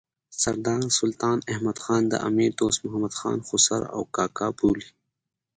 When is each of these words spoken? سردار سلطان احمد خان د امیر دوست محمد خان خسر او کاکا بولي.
سردار 0.41 0.81
سلطان 0.99 1.37
احمد 1.53 1.77
خان 1.83 2.03
د 2.07 2.13
امیر 2.27 2.51
دوست 2.59 2.79
محمد 2.85 3.13
خان 3.19 3.37
خسر 3.47 3.81
او 3.95 4.01
کاکا 4.15 4.47
بولي. 4.57 4.89